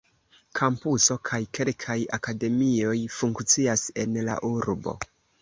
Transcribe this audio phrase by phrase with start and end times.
[0.59, 4.99] Kampuso kaj kelkaj akademioj funkcias en la urbo.